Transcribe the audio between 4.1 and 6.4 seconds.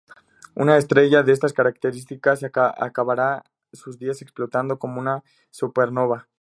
explotando como una supernova.